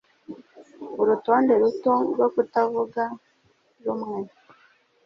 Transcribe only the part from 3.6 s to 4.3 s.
rumwe